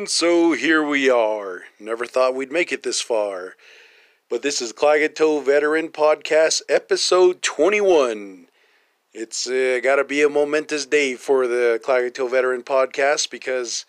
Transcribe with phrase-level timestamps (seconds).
[0.00, 1.64] And so here we are.
[1.78, 3.54] Never thought we'd make it this far.
[4.30, 8.46] But this is Klagetoh Veteran Podcast, episode 21.
[9.12, 13.84] It's uh, got to be a momentous day for the Klagetoh Veteran Podcast because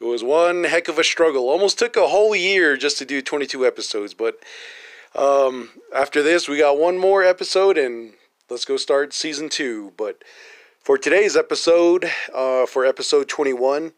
[0.00, 1.48] it was one heck of a struggle.
[1.48, 4.14] Almost took a whole year just to do 22 episodes.
[4.14, 4.38] But
[5.16, 8.12] um, after this, we got one more episode and
[8.48, 9.92] let's go start season two.
[9.96, 10.22] But
[10.84, 13.94] for today's episode, uh, for episode 21,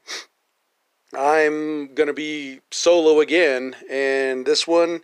[1.13, 3.75] I'm going to be solo again.
[3.91, 5.03] And this one,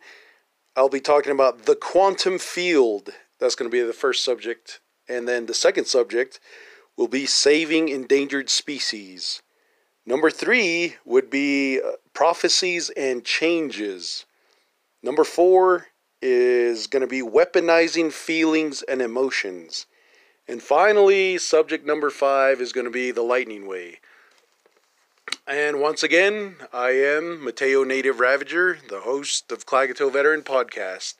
[0.77, 3.10] I'll be talking about the quantum field.
[3.41, 4.80] That's going to be the first subject.
[5.09, 6.41] And then the second subject
[6.96, 9.42] will be saving endangered species.
[10.05, 14.24] Number three would be uh, prophecies and changes.
[15.02, 15.88] Number four
[16.23, 19.87] is going to be weaponizing feelings and emotions.
[20.48, 23.98] And finally, subject number five is going to be the lightning way.
[25.48, 31.14] And once again, I am Mateo Native Ravager, the host of Klagetoh Veteran Podcast.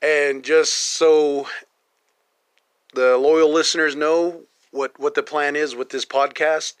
[0.00, 1.48] And just so
[2.94, 6.74] the loyal listeners know what, what the plan is with this podcast,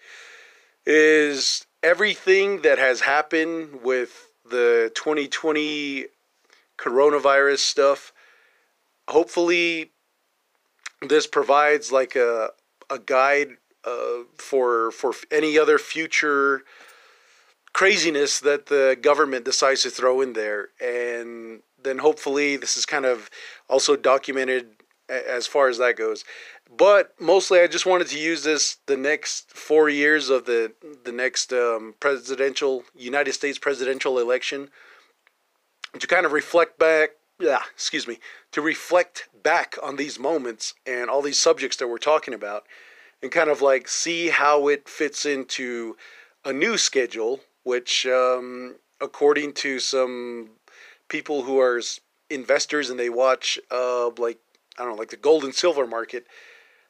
[0.86, 6.06] is everything that has happened with the 2020
[6.78, 8.12] coronavirus stuff.
[9.08, 9.90] Hopefully,
[11.02, 12.50] this provides like a
[12.88, 13.56] a guide
[13.86, 16.62] uh, for for any other future
[17.72, 23.04] craziness that the government decides to throw in there, and then hopefully this is kind
[23.04, 23.30] of
[23.68, 24.76] also documented
[25.08, 26.24] as far as that goes.
[26.74, 30.72] But mostly, I just wanted to use this the next four years of the
[31.04, 34.70] the next um, presidential United States presidential election
[35.98, 37.10] to kind of reflect back.
[37.38, 38.18] Yeah, excuse me,
[38.52, 42.64] to reflect back on these moments and all these subjects that we're talking about,
[43.22, 45.96] and kind of like see how it fits into
[46.44, 50.50] a new schedule, which, um, according to some
[51.08, 51.80] people who are
[52.30, 54.38] investors and they watch, uh, like
[54.78, 56.26] I don't know, like the gold and silver market,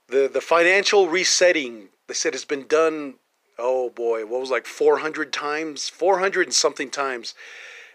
[0.08, 3.14] the the financial resetting they said has been done
[3.58, 7.34] oh boy what was like 400 times 400 and something times.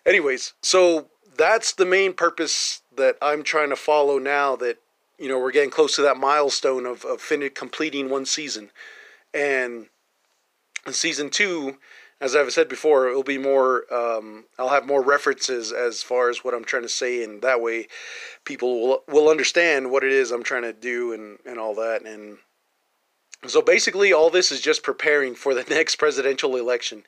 [0.06, 4.78] Anyways so that's the main purpose that i'm trying to follow now that
[5.21, 8.71] you know we're getting close to that milestone of, of fin- completing one season
[9.33, 9.87] and
[10.89, 11.77] season two
[12.21, 13.91] as I've said before, it'll be more.
[13.91, 17.61] Um, I'll have more references as far as what I'm trying to say, and that
[17.61, 17.87] way,
[18.45, 22.03] people will will understand what it is I'm trying to do and and all that.
[22.05, 22.38] And
[23.47, 27.03] so basically, all this is just preparing for the next presidential election.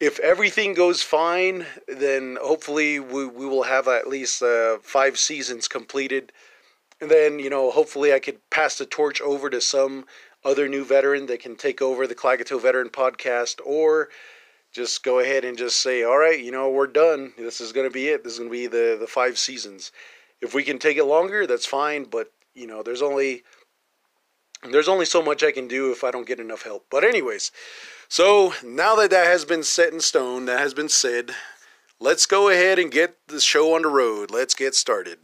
[0.00, 5.68] If everything goes fine, then hopefully we we will have at least uh, five seasons
[5.68, 6.32] completed,
[7.00, 10.04] and then you know hopefully I could pass the torch over to some
[10.44, 14.08] other new veteran that can take over the Klagetoh Veteran Podcast, or
[14.72, 17.32] just go ahead and just say, all right, you know, we're done.
[17.36, 18.22] This is going to be it.
[18.22, 19.92] This is going to be the the five seasons.
[20.40, 22.04] If we can take it longer, that's fine.
[22.04, 23.42] But you know, there's only
[24.70, 26.86] there's only so much I can do if I don't get enough help.
[26.90, 27.50] But anyways,
[28.08, 31.32] so now that that has been set in stone, that has been said,
[31.98, 34.30] let's go ahead and get the show on the road.
[34.30, 35.18] Let's get started.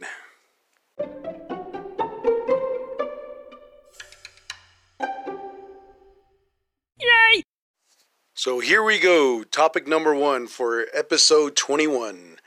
[8.37, 9.41] So here we go.
[9.43, 12.37] Topic number one for episode 21.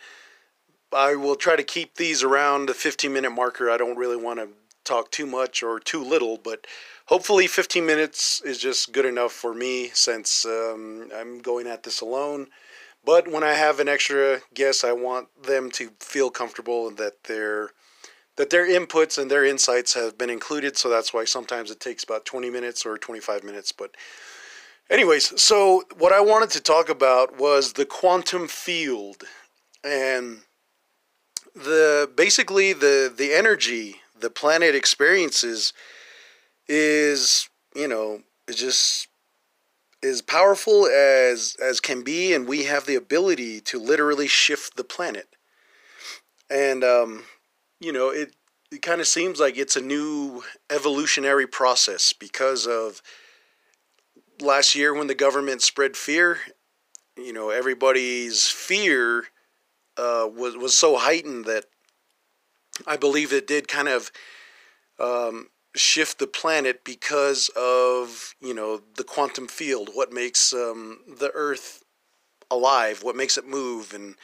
[0.92, 3.68] I will try to keep these around the 15 minute marker.
[3.68, 4.50] I don't really want to
[4.84, 6.68] talk too much or too little, but
[7.06, 12.00] hopefully 15 minutes is just good enough for me since um, I'm going at this
[12.00, 12.46] alone.
[13.04, 17.24] But when I have an extra guest, I want them to feel comfortable and that
[17.24, 17.70] their
[18.36, 20.76] that their inputs and their insights have been included.
[20.76, 23.96] So that's why sometimes it takes about 20 minutes or 25 minutes, but
[24.90, 29.22] Anyways, so what I wanted to talk about was the quantum field
[29.84, 30.40] and
[31.54, 35.72] the basically the the energy the planet experiences
[36.68, 38.22] is, you know,
[38.52, 39.06] just
[40.02, 44.84] as powerful as as can be and we have the ability to literally shift the
[44.84, 45.28] planet.
[46.50, 47.24] And um,
[47.78, 48.34] you know, it
[48.72, 53.00] it kind of seems like it's a new evolutionary process because of
[54.40, 56.38] last year when the government spread fear,
[57.16, 59.26] you know, everybody's fear
[59.96, 61.64] uh, was was so heightened that
[62.86, 64.10] I believe it did kind of
[64.98, 71.30] um, shift the planet because of you know the quantum field, what makes um, the
[71.34, 71.82] Earth
[72.50, 74.16] alive, what makes it move, and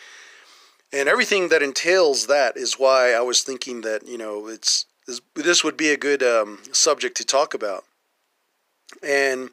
[0.92, 4.86] and everything that entails that is why I was thinking that you know it's
[5.34, 7.84] this, would be a good um, subject to talk about,
[9.02, 9.50] and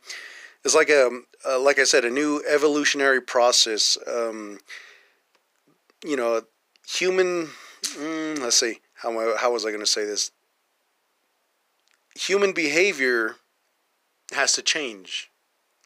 [0.64, 3.98] it's like a, uh, like I said, a new evolutionary process.
[4.08, 4.60] Um,
[6.06, 6.42] you know,
[6.88, 7.50] human.
[7.84, 8.80] Mm, let's see.
[8.96, 10.32] How how was I going to say this?
[12.16, 13.36] Human behavior
[14.34, 15.30] has to change.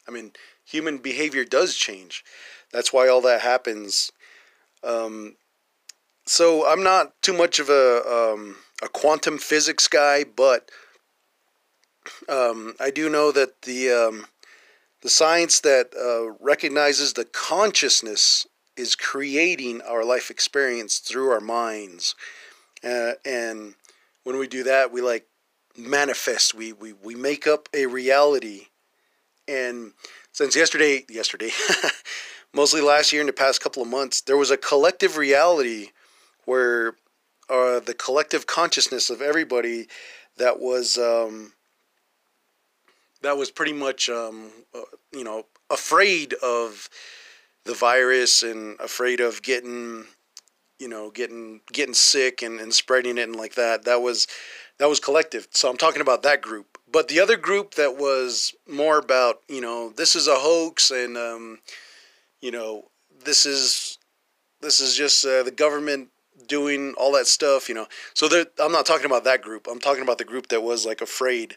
[0.06, 0.32] I mean,
[0.64, 2.24] human behavior does change.
[2.72, 4.12] That's why all that happens.
[4.84, 5.36] Um,
[6.26, 10.70] so I'm not too much of a um, a quantum physics guy, but
[12.28, 14.26] um, I do know that the um,
[15.02, 18.46] the science that uh, recognizes the consciousness
[18.76, 22.14] is creating our life experience through our minds,
[22.84, 23.74] uh, and
[24.24, 25.26] when we do that, we like
[25.76, 26.54] manifest.
[26.54, 28.66] We we we make up a reality,
[29.46, 29.92] and
[30.32, 31.50] since yesterday, yesterday,
[32.54, 35.88] mostly last year in the past couple of months, there was a collective reality
[36.44, 36.94] where
[37.48, 39.86] uh, the collective consciousness of everybody
[40.36, 41.52] that was um,
[43.22, 44.80] that was pretty much um, uh,
[45.12, 46.88] you know afraid of
[47.64, 50.04] the virus and afraid of getting
[50.78, 54.26] you know getting getting sick and, and spreading it and like that that was
[54.78, 58.54] that was collective so i'm talking about that group but the other group that was
[58.66, 61.58] more about you know this is a hoax and um,
[62.40, 62.84] you know
[63.24, 63.98] this is
[64.60, 66.08] this is just uh, the government
[66.46, 67.86] doing all that stuff, you know.
[68.14, 68.28] So
[68.58, 69.66] I'm not talking about that group.
[69.70, 71.56] I'm talking about the group that was like afraid.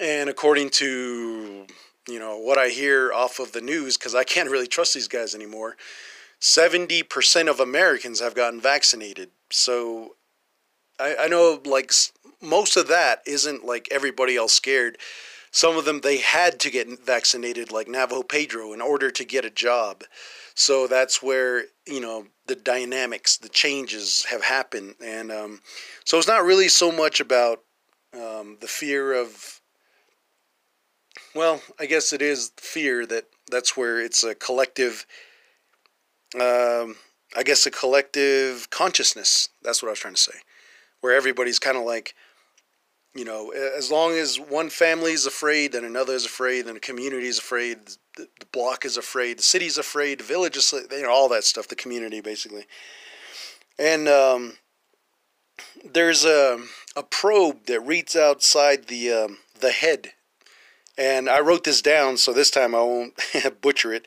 [0.00, 1.66] And according to,
[2.08, 5.08] you know, what I hear off of the news, because I can't really trust these
[5.08, 5.76] guys anymore,
[6.40, 9.30] 70% of Americans have gotten vaccinated.
[9.50, 10.16] So
[10.98, 11.92] I, I know like
[12.40, 14.98] most of that isn't like everybody else scared.
[15.50, 19.46] Some of them, they had to get vaccinated, like Navajo Pedro, in order to get
[19.46, 20.04] a job.
[20.54, 24.96] So that's where, you know, the dynamics, the changes have happened.
[25.02, 25.60] And um,
[26.04, 27.60] so it's not really so much about
[28.12, 29.57] um, the fear of,
[31.38, 35.06] well, I guess it is fear that that's where it's a collective,
[36.34, 36.96] um,
[37.36, 39.48] I guess a collective consciousness.
[39.62, 40.38] That's what I was trying to say.
[41.00, 42.16] Where everybody's kind of like,
[43.14, 46.80] you know, as long as one family is afraid, then another is afraid, then a
[46.80, 47.86] community is afraid,
[48.16, 51.44] the, the block is afraid, the city's afraid, the village is, you know, all that
[51.44, 52.66] stuff, the community basically.
[53.78, 54.54] And um,
[55.84, 56.58] there's a,
[56.96, 60.14] a probe that reads outside the, um, the head.
[60.98, 63.14] And I wrote this down, so this time I won't
[63.60, 64.04] butcher it.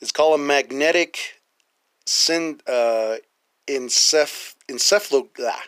[0.00, 1.18] It's called a magnetic
[2.06, 3.16] syn, uh,
[3.66, 5.62] enceph, encephalo, ah,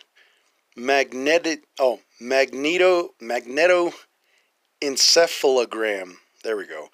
[0.77, 3.91] magnetic, oh, magneto magneto
[4.81, 6.13] encephalogram.
[6.43, 6.87] There we go.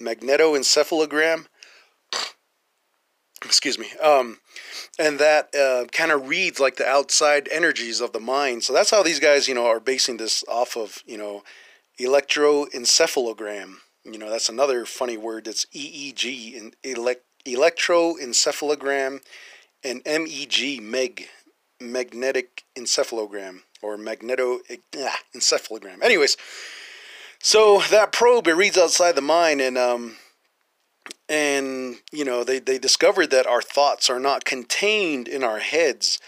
[0.00, 1.46] Magnetoencephalogram.
[3.44, 3.90] Excuse me.
[4.02, 4.38] Um,
[4.98, 8.64] and that uh, kind of reads like the outside energies of the mind.
[8.64, 11.42] So that's how these guys, you know, are basing this off of, you know,
[12.00, 13.76] electroencephalogram.
[14.04, 15.44] You know, that's another funny word.
[15.44, 16.74] That's EEG,
[17.44, 19.20] electroencephalogram,
[19.84, 21.28] and MEG, MEG,
[21.80, 24.60] magnetic encephalogram or magneto
[24.98, 26.02] ah, encephalogram.
[26.02, 26.36] Anyways,
[27.38, 30.16] so that probe it reads outside the mind and um
[31.28, 36.18] and you know they they discovered that our thoughts are not contained in our heads.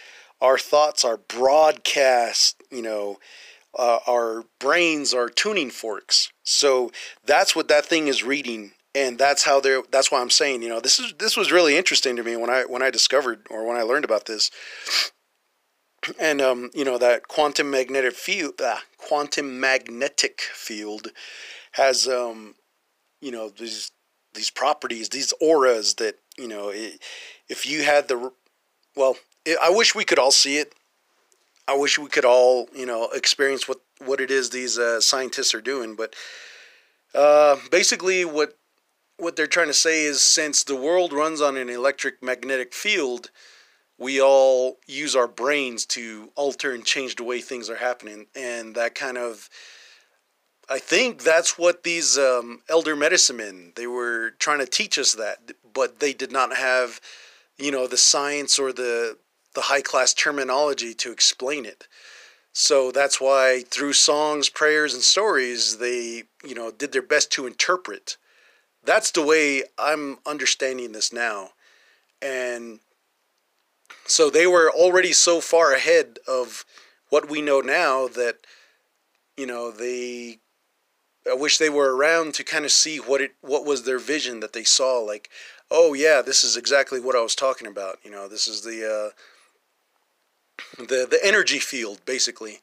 [0.40, 3.18] Our thoughts are broadcast, you know,
[3.78, 6.30] uh, our brains are tuning forks.
[6.42, 6.90] So
[7.24, 10.68] that's what that thing is reading and that's how they're that's why I'm saying, you
[10.68, 13.64] know, this is this was really interesting to me when I when I discovered or
[13.64, 14.50] when I learned about this
[16.18, 21.08] and um, you know that quantum magnetic field, ah, quantum magnetic field,
[21.72, 22.56] has um,
[23.20, 23.92] you know these
[24.34, 27.00] these properties, these auras that you know, it,
[27.48, 28.32] if you had the,
[28.96, 29.16] well,
[29.62, 30.74] I wish we could all see it.
[31.70, 35.54] I wish we could all you know experience what what it is these uh, scientists
[35.54, 36.14] are doing, but
[37.14, 38.58] uh, basically what
[39.16, 43.30] what they're trying to say is since the world runs on an electric magnetic field
[44.00, 48.26] we all use our brains to alter and change the way things are happening.
[48.34, 49.48] And that kind of
[50.68, 55.12] i think that's what these um, elder medicine men they were trying to teach us
[55.14, 55.38] that
[55.74, 57.00] but they did not have
[57.58, 59.18] you know the science or the
[59.54, 61.86] the high class terminology to explain it
[62.52, 67.46] so that's why through songs prayers and stories they you know did their best to
[67.46, 68.16] interpret
[68.84, 71.50] that's the way i'm understanding this now
[72.22, 72.80] and
[74.06, 76.64] so they were already so far ahead of
[77.10, 78.38] what we know now that,
[79.36, 80.38] you know, they.
[81.30, 84.40] I wish they were around to kind of see what it what was their vision
[84.40, 84.98] that they saw.
[85.00, 85.28] Like,
[85.70, 87.98] oh yeah, this is exactly what I was talking about.
[88.02, 89.10] You know, this is the uh,
[90.78, 92.60] the the energy field basically,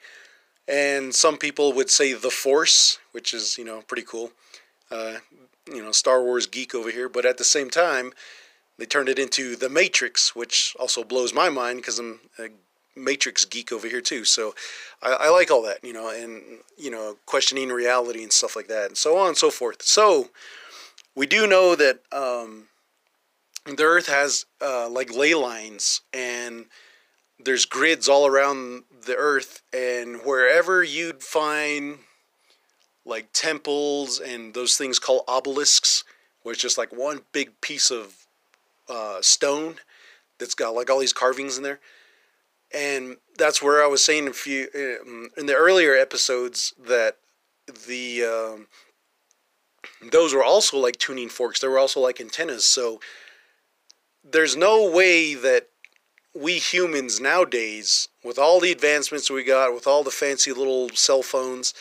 [0.68, 4.32] and some people would say the Force, which is you know pretty cool.
[4.90, 5.16] Uh,
[5.72, 8.14] you know, Star Wars geek over here, but at the same time,
[8.78, 12.50] they turned it into the Matrix, which also blows my mind because I'm a
[12.96, 14.26] Matrix geek over here too.
[14.26, 14.56] So
[15.02, 16.42] I, I, like all that, you know, and
[16.78, 19.82] you know, questioning reality and stuff like that, and so on and so forth.
[19.84, 20.30] So
[21.16, 22.68] we do know that um,
[23.66, 26.66] the Earth has uh, like ley lines, and
[27.40, 32.00] there's grids all around the Earth, and wherever you'd find
[33.06, 36.04] like temples and those things called obelisks,
[36.44, 38.26] where it's just like one big piece of
[38.90, 39.76] uh, stone
[40.40, 41.80] that's got like all these carvings in there
[42.74, 47.18] and that's where I was saying a few um, in the earlier episodes that
[47.88, 48.68] the um,
[50.12, 51.60] those were also like tuning forks.
[51.60, 52.66] They were also like antennas.
[52.66, 53.00] So
[54.24, 55.70] there's no way that
[56.34, 61.24] we humans nowadays, with all the advancements we got, with all the fancy little cell
[61.24, 61.74] phones,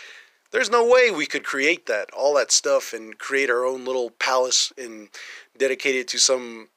[0.52, 4.10] there's no way we could create that, all that stuff, and create our own little
[4.10, 5.08] palace and
[5.58, 6.68] dedicate it to some,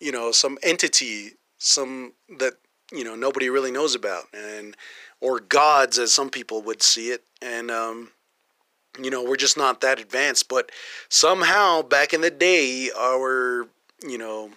[0.00, 2.54] you know, some entity, some that
[2.92, 4.76] you know nobody really knows about, and
[5.20, 8.10] or gods as some people would see it, and um,
[9.00, 10.48] you know we're just not that advanced.
[10.48, 10.70] But
[11.08, 13.68] somehow back in the day, our
[14.02, 14.50] you know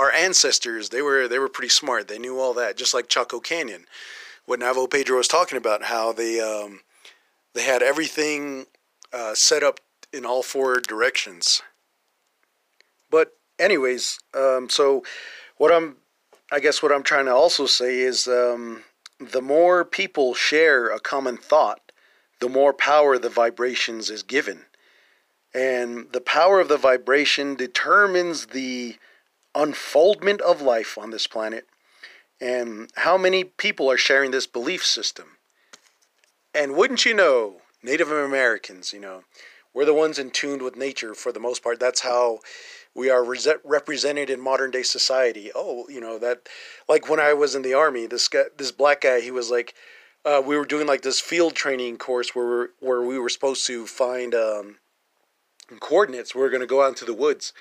[0.00, 2.08] our ancestors they were they were pretty smart.
[2.08, 3.84] They knew all that, just like Chaco Canyon.
[4.46, 6.80] What Navo Pedro was talking about, how they um,
[7.54, 8.64] they had everything
[9.12, 9.78] uh, set up
[10.10, 11.60] in all four directions.
[13.10, 15.02] But anyways, um, so
[15.58, 15.96] what I'm
[16.50, 18.84] I guess what I'm trying to also say is um,
[19.20, 21.92] the more people share a common thought,
[22.40, 24.62] the more power the vibrations is given.
[25.52, 28.96] And the power of the vibration determines the
[29.54, 31.66] unfoldment of life on this planet
[32.40, 35.36] and how many people are sharing this belief system.
[36.54, 39.24] And wouldn't you know, Native Americans, you know,
[39.72, 41.78] we're the ones in tune with nature for the most part.
[41.78, 42.40] That's how
[42.94, 45.50] we are re- represented in modern day society.
[45.54, 46.48] Oh, you know that,
[46.88, 49.74] like when I was in the army, this guy, this black guy, he was like,
[50.24, 53.66] uh, we were doing like this field training course where we're, where we were supposed
[53.68, 54.78] to find um,
[55.78, 56.34] coordinates.
[56.34, 57.52] We were going to go out into the woods,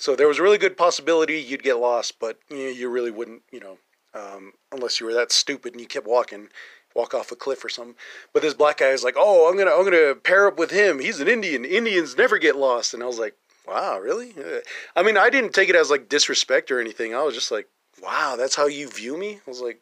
[0.00, 3.60] so there was a really good possibility you'd get lost, but you, really wouldn't, you
[3.60, 3.78] know,
[4.14, 6.48] um, unless you were that stupid and you kept walking
[6.92, 7.94] walk off a cliff or something.
[8.32, 10.98] But this black guy is like, "Oh, I'm gonna I'm gonna pair up with him.
[10.98, 11.64] He's an Indian.
[11.64, 13.36] Indians never get lost." And I was like,
[13.70, 14.34] Wow, really?
[14.36, 14.60] Uh,
[14.96, 17.14] I mean, I didn't take it as like disrespect or anything.
[17.14, 17.68] I was just like,
[18.02, 19.40] wow, that's how you view me?
[19.46, 19.80] I was like,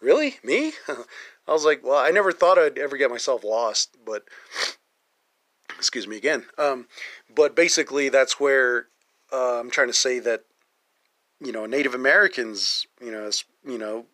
[0.00, 0.38] really?
[0.42, 0.72] Me?
[0.88, 4.24] I was like, well, I never thought I'd ever get myself lost, but
[5.76, 6.46] excuse me again.
[6.58, 6.88] Um,
[7.32, 8.88] but basically, that's where
[9.32, 10.44] uh, I'm trying to say that,
[11.40, 13.30] you know, Native Americans, you know,
[13.66, 14.06] you know,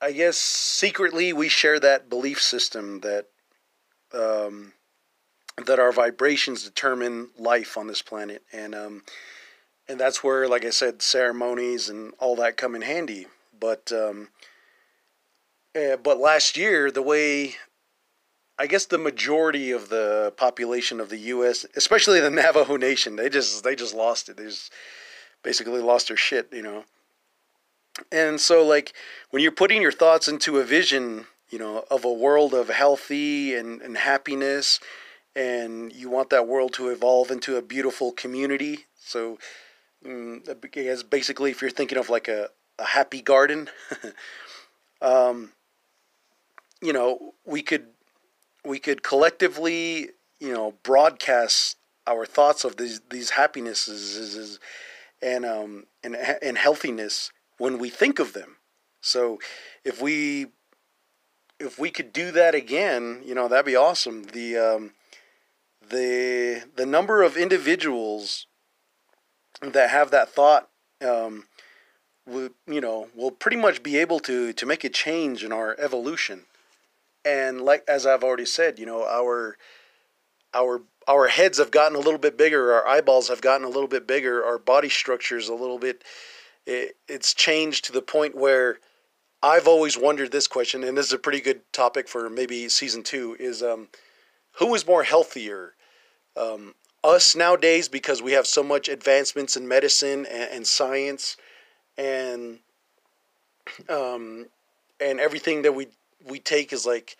[0.00, 3.26] I guess secretly we share that belief system that
[4.12, 4.72] um,
[5.66, 9.02] that our vibrations determine life on this planet, and um,
[9.88, 13.26] and that's where, like I said, ceremonies and all that come in handy.
[13.58, 14.28] But um,
[15.76, 17.56] uh, but last year, the way
[18.58, 23.28] I guess the majority of the population of the U.S., especially the Navajo Nation, they
[23.28, 24.36] just they just lost it.
[24.36, 24.72] They just
[25.42, 26.84] basically lost their shit, you know.
[28.10, 28.92] And so, like
[29.30, 33.54] when you're putting your thoughts into a vision, you know, of a world of healthy
[33.54, 34.80] and, and happiness
[35.34, 38.86] and you want that world to evolve into a beautiful community.
[38.98, 39.38] So,
[40.04, 43.70] mm, basically, if you're thinking of like a, a happy garden,
[45.02, 45.52] um,
[46.80, 47.86] you know, we could
[48.64, 51.76] we could collectively, you know, broadcast
[52.06, 54.58] our thoughts of these these happinesses
[55.20, 58.56] and um and and healthiness when we think of them.
[59.00, 59.38] So,
[59.84, 60.48] if we
[61.58, 64.24] if we could do that again, you know, that'd be awesome.
[64.24, 64.92] The um,
[65.88, 68.46] the the number of individuals
[69.60, 70.68] that have that thought
[71.00, 71.46] um,
[72.26, 75.76] will, you know will pretty much be able to to make a change in our
[75.78, 76.42] evolution
[77.24, 79.56] and like as i've already said you know our
[80.54, 83.88] our our heads have gotten a little bit bigger our eyeballs have gotten a little
[83.88, 86.04] bit bigger our body structure is a little bit
[86.66, 88.78] it, it's changed to the point where
[89.42, 93.02] i've always wondered this question and this is a pretty good topic for maybe season
[93.02, 93.88] two is um,
[94.58, 95.74] who is more healthier?
[96.36, 96.74] Um,
[97.04, 101.36] us nowadays because we have so much advancements in medicine and, and science
[101.98, 102.60] and
[103.88, 104.46] um,
[105.00, 105.88] and everything that we
[106.26, 107.16] we take is like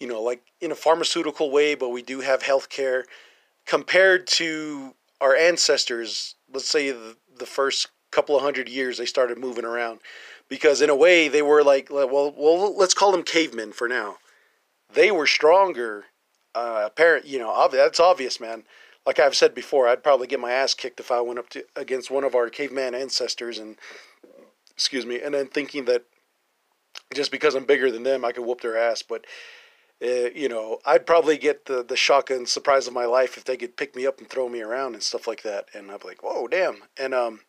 [0.00, 3.04] you know like in a pharmaceutical way but we do have health care
[3.66, 9.38] compared to our ancestors let's say the, the first couple of hundred years they started
[9.38, 10.00] moving around
[10.48, 14.16] because in a way they were like well well let's call them cavemen for now
[14.94, 16.04] they were stronger.
[16.54, 18.64] Uh, apparent, you know, ob- that's obvious, man.
[19.06, 21.64] Like I've said before, I'd probably get my ass kicked if I went up to
[21.74, 23.76] against one of our caveman ancestors and,
[24.70, 26.04] excuse me, and then thinking that
[27.14, 29.02] just because I'm bigger than them, I could whoop their ass.
[29.02, 29.26] But
[30.02, 33.44] uh, you know, I'd probably get the the shock and surprise of my life if
[33.44, 35.66] they could pick me up and throw me around and stuff like that.
[35.74, 36.82] And I'd be like, whoa, damn.
[36.98, 37.40] And um,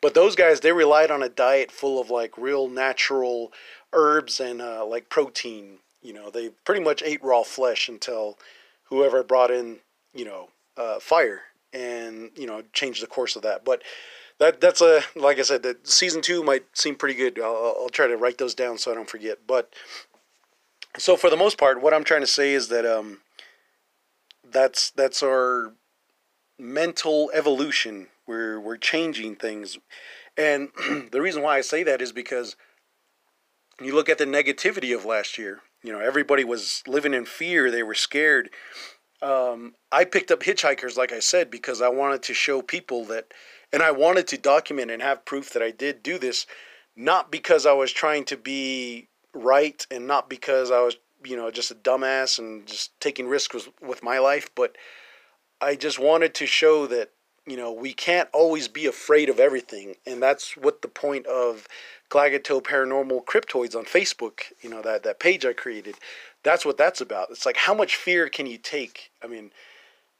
[0.00, 3.52] but those guys, they relied on a diet full of like real natural
[3.92, 5.78] herbs and uh, like protein.
[6.02, 8.38] You know, they pretty much ate raw flesh until
[8.84, 9.78] whoever brought in,
[10.14, 11.42] you know, uh, fire
[11.72, 13.64] and you know changed the course of that.
[13.64, 13.82] But
[14.38, 17.38] that that's a like I said, that season two might seem pretty good.
[17.38, 19.38] I'll, I'll try to write those down so I don't forget.
[19.46, 19.72] But
[20.96, 23.20] so for the most part, what I'm trying to say is that um,
[24.50, 25.72] that's that's our
[26.58, 28.08] mental evolution.
[28.26, 29.78] We're we're changing things,
[30.36, 30.68] and
[31.12, 32.56] the reason why I say that is because
[33.80, 35.60] you look at the negativity of last year.
[35.82, 37.70] You know, everybody was living in fear.
[37.70, 38.50] They were scared.
[39.22, 43.32] Um, I picked up hitchhikers, like I said, because I wanted to show people that,
[43.72, 46.46] and I wanted to document and have proof that I did do this,
[46.96, 51.50] not because I was trying to be right and not because I was, you know,
[51.50, 54.76] just a dumbass and just taking risks with, with my life, but
[55.60, 57.10] I just wanted to show that,
[57.46, 59.96] you know, we can't always be afraid of everything.
[60.06, 61.66] And that's what the point of
[62.10, 65.96] Klagetoh Paranormal Cryptoids on Facebook, you know, that, that page I created,
[66.42, 67.30] that's what that's about.
[67.30, 69.10] It's like, how much fear can you take?
[69.22, 69.50] I mean,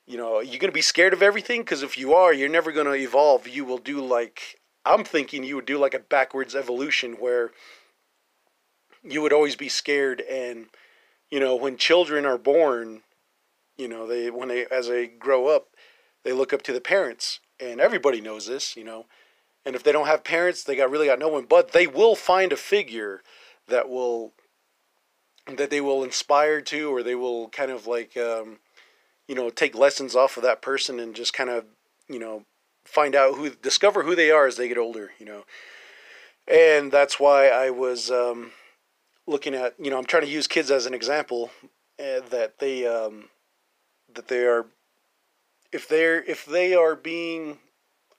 [0.08, 1.60] you know, you're going to be scared of everything?
[1.60, 3.46] Because if you are, you're never going to evolve.
[3.46, 7.50] You will do like, I'm thinking you would do like a backwards evolution where
[9.04, 10.66] you would always be scared and
[11.30, 13.02] you know when children are born
[13.76, 15.68] you know they when they as they grow up
[16.24, 19.06] they look up to the parents and everybody knows this you know
[19.64, 22.16] and if they don't have parents they got really got no one but they will
[22.16, 23.22] find a figure
[23.68, 24.32] that will
[25.46, 28.58] that they will inspire to or they will kind of like um,
[29.28, 31.64] you know take lessons off of that person and just kind of
[32.08, 32.44] you know
[32.84, 35.44] find out who discover who they are as they get older you know?
[36.50, 38.52] And that's why i was um,
[39.28, 41.50] looking at you know I'm trying to use kids as an example
[42.00, 43.28] uh, that they um,
[44.12, 44.66] that they are
[45.70, 47.58] if they're if they are being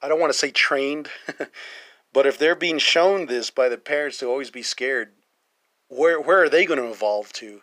[0.01, 1.09] I don't want to say trained
[2.13, 5.09] but if they're being shown this by the parents to always be scared
[5.89, 7.61] where where are they going to evolve to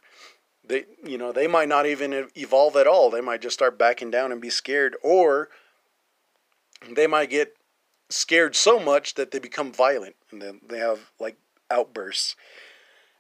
[0.69, 4.11] they you know they might not even evolve at all they might just start backing
[4.11, 5.49] down and be scared or
[6.91, 7.55] they might get
[8.09, 11.37] scared so much that they become violent and then they have like
[11.71, 12.37] outbursts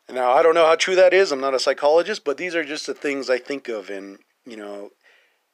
[0.08, 1.32] now, I don't know how true that is.
[1.32, 3.90] I'm not a psychologist, but these are just the things I think of.
[3.90, 4.90] And, you know,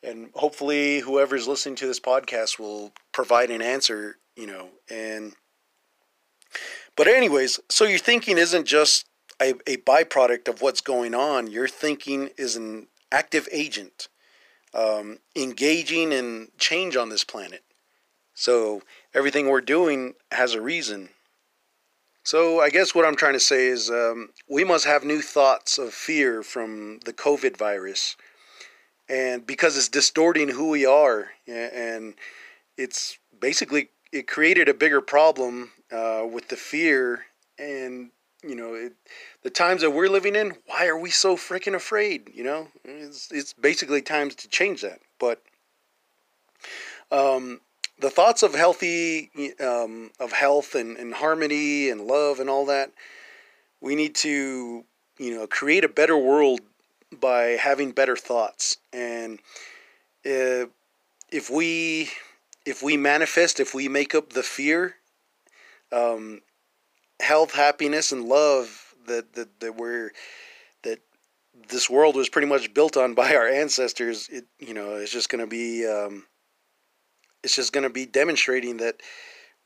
[0.03, 4.69] and hopefully whoever's listening to this podcast will provide an answer, you know.
[4.91, 5.35] And,
[6.97, 9.07] but, anyways, so your thinking isn't just
[9.43, 14.09] a, a byproduct of what's going on, your thinking is an active agent
[14.75, 17.63] um, engaging in change on this planet.
[18.35, 21.11] So, everything we're doing has a reason
[22.25, 25.77] so I guess what I'm trying to say is um, we must have new thoughts
[25.79, 28.17] of fear from the COVID virus,
[29.09, 32.15] and because it's distorting who we are, and
[32.77, 37.25] it's basically it created a bigger problem uh, with the fear
[37.59, 38.11] and
[38.43, 38.93] you know it,
[39.43, 40.55] the times that we're living in.
[40.67, 42.31] Why are we so freaking afraid?
[42.35, 45.43] You know, it's it's basically times to change that, but.
[47.11, 47.61] Um,
[47.99, 52.91] the thoughts of healthy um, of health and, and harmony and love and all that
[53.83, 54.85] we need to
[55.19, 56.61] you know create a better world
[57.21, 59.39] by having better thoughts and
[60.25, 60.69] if,
[61.31, 62.09] if we
[62.65, 64.95] if we manifest if we make up the fear
[65.91, 66.41] um,
[67.23, 70.11] health happiness and love that, that that we're
[70.83, 71.01] that
[71.69, 75.29] this world was pretty much built on by our ancestors it you know it's just
[75.29, 76.25] going to be um,
[77.43, 79.01] it's just going to be demonstrating that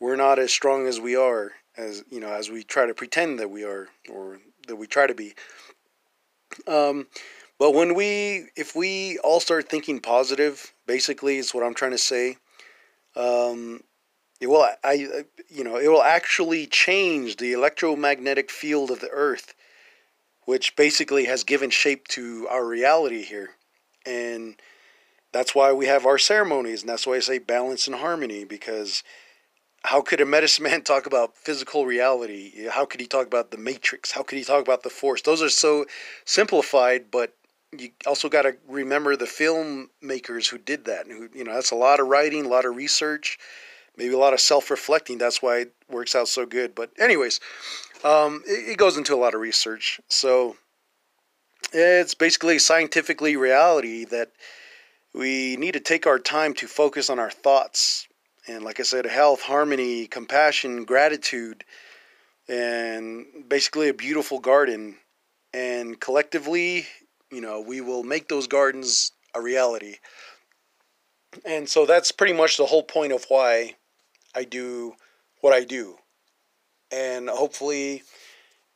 [0.00, 3.38] we're not as strong as we are as you know as we try to pretend
[3.38, 4.38] that we are or
[4.68, 5.34] that we try to be.
[6.66, 7.06] Um,
[7.58, 11.98] but when we if we all start thinking positive basically is what i'm trying to
[11.98, 12.36] say
[13.16, 13.80] um,
[14.40, 19.54] it will i you know it will actually change the electromagnetic field of the earth
[20.44, 23.50] which basically has given shape to our reality here
[24.04, 24.56] and
[25.36, 29.02] that's why we have our ceremonies, and that's why I say balance and harmony, because
[29.84, 32.66] how could a medicine man talk about physical reality?
[32.70, 34.12] How could he talk about the matrix?
[34.12, 35.20] How could he talk about the force?
[35.20, 35.84] Those are so
[36.24, 37.34] simplified, but
[37.76, 41.06] you also got to remember the filmmakers who did that.
[41.06, 43.38] And Who, you know, that's a lot of writing, a lot of research,
[43.96, 45.18] maybe a lot of self-reflecting.
[45.18, 46.74] That's why it works out so good.
[46.74, 47.40] But anyways,
[48.04, 50.00] um, it, it goes into a lot of research.
[50.08, 50.56] So
[51.72, 54.30] It's basically scientifically reality that
[55.14, 58.06] we need to take our time to focus on our thoughts.
[58.46, 61.64] And like I said, health, harmony, compassion, gratitude,
[62.48, 64.96] and basically a beautiful garden.
[65.52, 66.86] And collectively,
[67.32, 69.96] you know, we will make those gardens a reality.
[71.44, 73.74] And so that's pretty much the whole point of why
[74.36, 74.94] I do
[75.40, 75.96] what I do.
[76.92, 78.02] And hopefully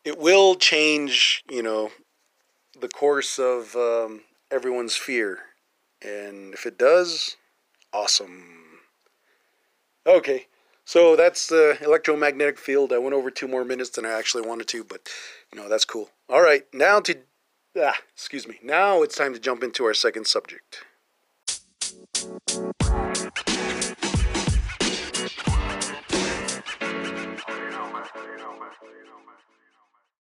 [0.05, 1.91] it will change, you know,
[2.81, 5.41] the course of um, everyone's fear.
[6.03, 7.37] And if it does,
[7.93, 8.81] awesome.
[10.07, 10.47] Okay,
[10.87, 12.93] so that's the electromagnetic field.
[12.93, 15.11] I went over two more minutes than I actually wanted to, but
[15.53, 16.09] you know, that's cool.
[16.31, 17.19] All right, now to,
[17.79, 20.85] ah, excuse me, now it's time to jump into our second subject.